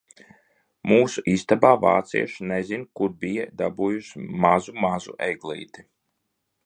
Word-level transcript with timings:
Mūsu 0.91 1.23
istabā 1.33 1.71
vācieši 1.83 2.47
nezin 2.53 2.85
kur 3.01 3.13
bija 3.25 3.45
dabūjuši 3.61 4.25
mazu, 4.47 4.77
mazu 4.87 5.19
eglīti. 5.29 5.87